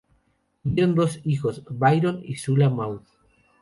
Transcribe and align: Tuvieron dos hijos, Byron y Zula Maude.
Tuvieron 0.63 0.95
dos 0.95 1.19
hijos, 1.25 1.61
Byron 1.69 2.21
y 2.23 2.37
Zula 2.37 2.71
Maude. 2.71 3.01